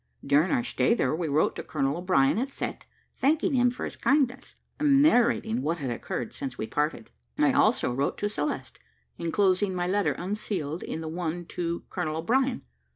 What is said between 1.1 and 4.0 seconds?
we wrote to Colonel O'Brien at Cette, thanking him for his